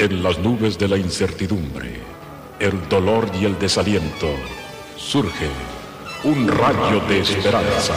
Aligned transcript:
En 0.00 0.22
las 0.22 0.38
nubes 0.38 0.78
de 0.78 0.88
la 0.88 0.96
incertidumbre, 0.96 2.00
el 2.58 2.88
dolor 2.88 3.30
y 3.38 3.44
el 3.44 3.58
desaliento, 3.58 4.34
surge 4.96 5.46
un 6.24 6.48
rayo 6.48 7.00
de 7.00 7.20
esperanza 7.20 7.96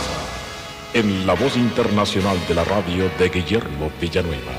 en 0.94 1.26
la 1.26 1.34
voz 1.34 1.56
internacional 1.56 2.38
de 2.46 2.56
la 2.56 2.66
radio 2.66 3.10
de 3.18 3.30
Guillermo 3.30 3.90
Villanueva. 4.02 4.52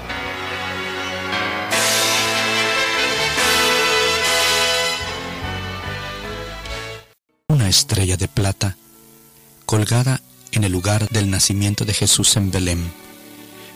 Una 7.48 7.68
estrella 7.68 8.16
de 8.16 8.28
plata 8.28 8.78
colgada 9.66 10.22
en 10.50 10.64
el 10.64 10.72
lugar 10.72 11.10
del 11.10 11.28
nacimiento 11.28 11.84
de 11.84 11.92
Jesús 11.92 12.38
en 12.38 12.50
Belén 12.50 12.90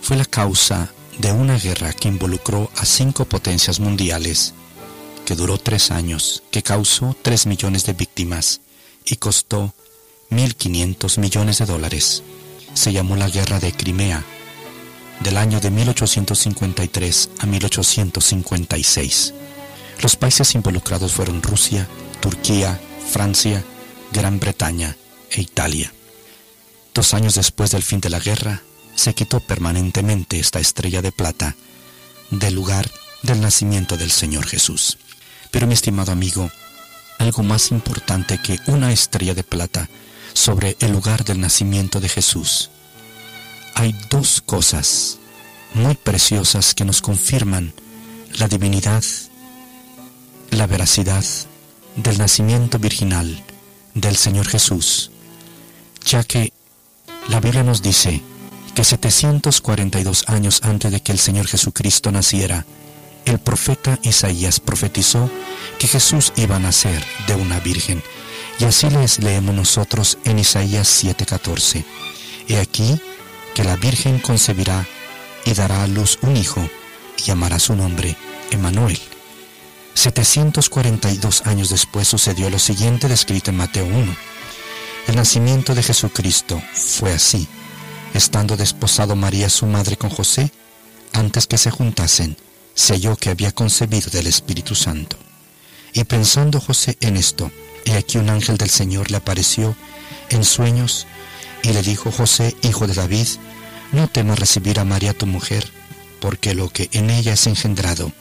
fue 0.00 0.16
la 0.16 0.24
causa 0.24 0.90
de 1.18 1.32
una 1.32 1.58
guerra 1.58 1.92
que 1.92 2.08
involucró 2.08 2.70
a 2.76 2.84
cinco 2.84 3.24
potencias 3.24 3.80
mundiales, 3.80 4.54
que 5.26 5.34
duró 5.34 5.58
tres 5.58 5.90
años, 5.90 6.42
que 6.50 6.62
causó 6.62 7.16
tres 7.20 7.46
millones 7.46 7.84
de 7.84 7.92
víctimas 7.92 8.60
y 9.04 9.16
costó 9.16 9.74
1.500 10.30 11.18
millones 11.18 11.58
de 11.58 11.66
dólares. 11.66 12.22
Se 12.74 12.92
llamó 12.92 13.16
la 13.16 13.28
Guerra 13.28 13.58
de 13.60 13.72
Crimea, 13.72 14.24
del 15.20 15.36
año 15.36 15.60
de 15.60 15.70
1853 15.70 17.30
a 17.40 17.46
1856. 17.46 19.34
Los 20.00 20.16
países 20.16 20.54
involucrados 20.54 21.12
fueron 21.12 21.42
Rusia, 21.42 21.88
Turquía, 22.20 22.80
Francia, 23.10 23.64
Gran 24.12 24.38
Bretaña 24.38 24.96
e 25.30 25.40
Italia. 25.40 25.92
Dos 26.94 27.14
años 27.14 27.34
después 27.34 27.72
del 27.72 27.82
fin 27.82 28.00
de 28.00 28.10
la 28.10 28.20
guerra, 28.20 28.62
se 28.98 29.14
quitó 29.14 29.38
permanentemente 29.38 30.40
esta 30.40 30.58
estrella 30.58 31.02
de 31.02 31.12
plata 31.12 31.54
del 32.30 32.54
lugar 32.54 32.90
del 33.22 33.40
nacimiento 33.40 33.96
del 33.96 34.10
Señor 34.10 34.44
Jesús. 34.44 34.98
Pero 35.52 35.68
mi 35.68 35.74
estimado 35.74 36.10
amigo, 36.10 36.50
algo 37.20 37.44
más 37.44 37.70
importante 37.70 38.42
que 38.42 38.58
una 38.66 38.90
estrella 38.90 39.34
de 39.34 39.44
plata 39.44 39.88
sobre 40.32 40.76
el 40.80 40.90
lugar 40.90 41.24
del 41.24 41.38
nacimiento 41.38 42.00
de 42.00 42.08
Jesús, 42.08 42.70
hay 43.74 43.94
dos 44.10 44.40
cosas 44.40 45.18
muy 45.74 45.94
preciosas 45.94 46.74
que 46.74 46.84
nos 46.84 47.00
confirman 47.00 47.72
la 48.36 48.48
divinidad, 48.48 49.04
la 50.50 50.66
veracidad 50.66 51.24
del 51.94 52.18
nacimiento 52.18 52.80
virginal 52.80 53.44
del 53.94 54.16
Señor 54.16 54.48
Jesús, 54.48 55.12
ya 56.04 56.24
que 56.24 56.52
la 57.28 57.38
Biblia 57.38 57.62
nos 57.62 57.80
dice 57.80 58.24
que 58.78 58.84
742 58.84 60.28
años 60.28 60.60
antes 60.62 60.92
de 60.92 61.00
que 61.00 61.10
el 61.10 61.18
Señor 61.18 61.48
Jesucristo 61.48 62.12
naciera, 62.12 62.64
el 63.24 63.40
profeta 63.40 63.98
Isaías 64.04 64.60
profetizó 64.60 65.28
que 65.80 65.88
Jesús 65.88 66.32
iba 66.36 66.54
a 66.54 66.60
nacer 66.60 67.04
de 67.26 67.34
una 67.34 67.58
virgen. 67.58 68.00
Y 68.60 68.66
así 68.66 68.88
les 68.88 69.18
leemos 69.18 69.52
nosotros 69.52 70.18
en 70.24 70.38
Isaías 70.38 70.86
7:14. 70.86 71.84
He 72.46 72.60
aquí 72.60 73.00
que 73.52 73.64
la 73.64 73.74
virgen 73.74 74.20
concebirá 74.20 74.86
y 75.44 75.54
dará 75.54 75.82
a 75.82 75.88
luz 75.88 76.16
un 76.22 76.36
hijo 76.36 76.62
y 77.16 77.22
llamará 77.22 77.58
su 77.58 77.74
nombre 77.74 78.16
Emmanuel. 78.52 78.96
742 79.94 81.48
años 81.48 81.70
después 81.70 82.06
sucedió 82.06 82.48
lo 82.48 82.60
siguiente 82.60 83.08
descrito 83.08 83.50
en 83.50 83.56
Mateo 83.56 83.86
1. 83.86 84.16
El 85.08 85.16
nacimiento 85.16 85.74
de 85.74 85.82
Jesucristo 85.82 86.62
fue 86.74 87.12
así 87.12 87.48
estando 88.14 88.56
desposado 88.56 89.16
María 89.16 89.48
su 89.48 89.66
madre 89.66 89.96
con 89.96 90.10
José, 90.10 90.52
antes 91.12 91.46
que 91.46 91.58
se 91.58 91.70
juntasen, 91.70 92.36
se 92.74 92.94
halló 92.94 93.16
que 93.16 93.30
había 93.30 93.52
concebido 93.52 94.10
del 94.10 94.26
Espíritu 94.26 94.74
Santo. 94.74 95.16
Y 95.92 96.04
pensando 96.04 96.60
José 96.60 96.96
en 97.00 97.16
esto, 97.16 97.50
he 97.84 97.92
aquí 97.92 98.18
un 98.18 98.30
ángel 98.30 98.56
del 98.56 98.70
Señor 98.70 99.10
le 99.10 99.16
apareció 99.16 99.74
en 100.30 100.44
sueños 100.44 101.06
y 101.62 101.72
le 101.72 101.82
dijo, 101.82 102.12
José, 102.12 102.56
hijo 102.62 102.86
de 102.86 102.94
David, 102.94 103.26
no 103.92 104.08
temas 104.08 104.38
recibir 104.38 104.78
a 104.78 104.84
María 104.84 105.16
tu 105.16 105.26
mujer, 105.26 105.70
porque 106.20 106.54
lo 106.54 106.68
que 106.68 106.88
en 106.92 107.10
ella 107.10 107.32
es 107.32 107.46
engendrado 107.46 108.12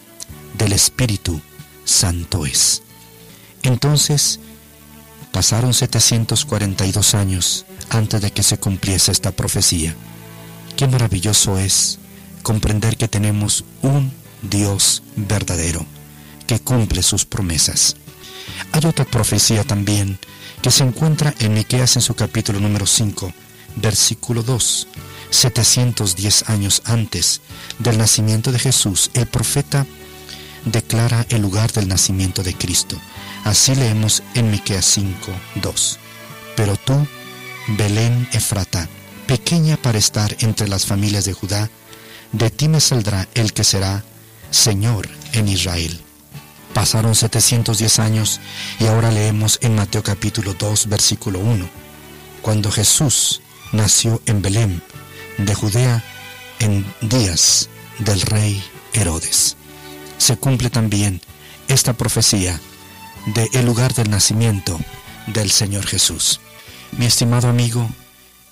del 0.57 0.73
Espíritu 0.73 1.41
Santo 1.85 2.45
es. 2.45 2.83
Entonces 3.63 4.39
pasaron 5.31 5.73
742 5.73 7.15
años 7.15 7.65
antes 7.89 8.21
de 8.21 8.31
que 8.31 8.43
se 8.43 8.57
cumpliese 8.57 9.11
esta 9.11 9.31
profecía. 9.31 9.95
Qué 10.75 10.87
maravilloso 10.87 11.57
es 11.57 11.99
comprender 12.43 12.97
que 12.97 13.07
tenemos 13.07 13.65
un 13.81 14.11
Dios 14.41 15.03
verdadero 15.15 15.85
que 16.45 16.59
cumple 16.59 17.03
sus 17.03 17.25
promesas. 17.25 17.95
Hay 18.71 18.85
otra 18.85 19.05
profecía 19.05 19.63
también 19.63 20.19
que 20.61 20.71
se 20.71 20.83
encuentra 20.83 21.33
en 21.39 21.53
Miqueas 21.53 21.95
en 21.95 22.01
su 22.01 22.15
capítulo 22.15 22.59
número 22.59 22.85
5, 22.85 23.31
versículo 23.75 24.43
2. 24.43 24.87
710 25.29 26.49
años 26.49 26.81
antes 26.85 27.41
del 27.79 27.97
nacimiento 27.97 28.51
de 28.51 28.59
Jesús, 28.59 29.11
el 29.13 29.27
profeta 29.27 29.85
declara 30.65 31.25
el 31.29 31.41
lugar 31.41 31.71
del 31.73 31.87
nacimiento 31.87 32.43
de 32.43 32.53
Cristo. 32.53 32.97
Así 33.43 33.75
leemos 33.75 34.23
en 34.33 34.51
Miqueas 34.51 34.85
5, 34.85 35.31
2. 35.61 35.99
Pero 36.55 36.75
tú, 36.77 37.07
Belén 37.67 38.29
Efrata, 38.31 38.87
pequeña 39.27 39.75
para 39.75 39.97
estar 39.97 40.33
entre 40.39 40.69
las 40.69 40.85
familias 40.85 41.25
de 41.25 41.33
Judá, 41.33 41.69
de 42.31 42.49
ti 42.49 42.69
me 42.69 42.79
saldrá 42.79 43.27
el 43.33 43.51
que 43.51 43.65
será 43.65 44.05
Señor 44.51 45.09
en 45.33 45.49
Israel. 45.49 45.99
Pasaron 46.73 47.13
710 47.13 47.99
años 47.99 48.39
y 48.79 48.85
ahora 48.85 49.11
leemos 49.11 49.59
en 49.61 49.75
Mateo 49.75 50.01
capítulo 50.01 50.53
2 50.53 50.87
versículo 50.87 51.39
1, 51.39 51.67
cuando 52.41 52.71
Jesús 52.71 53.41
nació 53.73 54.21
en 54.27 54.41
Belén 54.41 54.81
de 55.37 55.53
Judea 55.53 56.03
en 56.59 56.85
días 57.01 57.67
del 57.99 58.21
rey 58.21 58.63
Herodes. 58.93 59.57
Se 60.17 60.37
cumple 60.37 60.69
también 60.69 61.21
esta 61.67 61.91
profecía 61.93 62.61
de 63.25 63.49
el 63.51 63.65
lugar 63.65 63.93
del 63.93 64.09
nacimiento 64.09 64.79
del 65.27 65.51
Señor 65.51 65.85
Jesús. 65.85 66.39
Mi 66.91 67.05
estimado 67.05 67.47
amigo, 67.47 67.89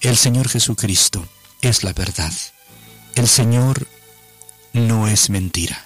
el 0.01 0.17
Señor 0.17 0.49
Jesucristo 0.49 1.27
es 1.61 1.83
la 1.83 1.93
verdad. 1.93 2.33
El 3.15 3.27
Señor 3.27 3.87
no 4.73 5.07
es 5.07 5.29
mentira. 5.29 5.85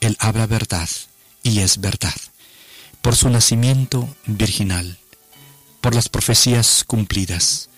Él 0.00 0.16
habla 0.20 0.46
verdad 0.46 0.88
y 1.42 1.60
es 1.60 1.80
verdad. 1.80 2.14
Por 3.02 3.16
su 3.16 3.28
nacimiento 3.28 4.08
virginal, 4.24 4.98
por 5.80 5.94
las 5.94 6.08
profecías 6.08 6.84
cumplidas, 6.86 7.68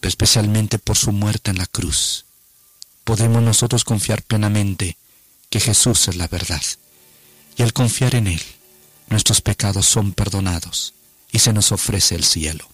pero 0.00 0.10
especialmente 0.10 0.78
por 0.78 0.96
su 0.96 1.10
muerte 1.12 1.50
en 1.50 1.58
la 1.58 1.66
cruz, 1.66 2.24
podemos 3.04 3.42
nosotros 3.42 3.84
confiar 3.84 4.22
plenamente 4.22 4.96
que 5.50 5.60
Jesús 5.60 6.08
es 6.08 6.16
la 6.16 6.28
verdad. 6.28 6.62
Y 7.56 7.62
al 7.62 7.72
confiar 7.72 8.14
en 8.14 8.26
Él, 8.28 8.42
nuestros 9.08 9.40
pecados 9.40 9.86
son 9.86 10.12
perdonados 10.12 10.94
y 11.32 11.38
se 11.38 11.52
nos 11.52 11.72
ofrece 11.72 12.14
el 12.14 12.24
cielo. 12.24 12.68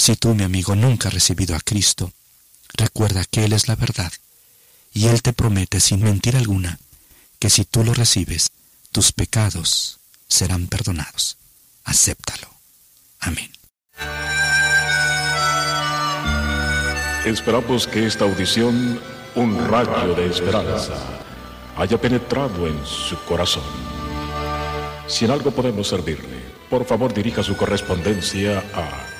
Si 0.00 0.16
tú, 0.16 0.34
mi 0.34 0.44
amigo, 0.44 0.74
nunca 0.74 1.08
has 1.08 1.14
recibido 1.14 1.54
a 1.54 1.60
Cristo, 1.60 2.10
recuerda 2.72 3.26
que 3.26 3.44
Él 3.44 3.52
es 3.52 3.68
la 3.68 3.76
verdad, 3.76 4.10
y 4.94 5.08
Él 5.08 5.20
te 5.20 5.34
promete 5.34 5.78
sin 5.78 6.02
mentira 6.02 6.38
alguna 6.38 6.78
que 7.38 7.50
si 7.50 7.66
tú 7.66 7.84
lo 7.84 7.92
recibes, 7.92 8.50
tus 8.92 9.12
pecados 9.12 10.00
serán 10.26 10.68
perdonados. 10.68 11.36
Acéptalo. 11.84 12.48
Amén. 13.18 13.52
Esperamos 17.26 17.86
que 17.86 18.06
esta 18.06 18.24
audición, 18.24 18.98
un 19.34 19.68
rayo 19.68 20.14
de 20.14 20.30
esperanza, 20.30 20.94
haya 21.76 22.00
penetrado 22.00 22.66
en 22.66 22.86
su 22.86 23.22
corazón. 23.26 23.64
Si 25.06 25.26
en 25.26 25.32
algo 25.32 25.50
podemos 25.50 25.88
servirle, 25.88 26.40
por 26.70 26.86
favor 26.86 27.12
dirija 27.12 27.42
su 27.42 27.54
correspondencia 27.54 28.64
a 28.72 29.19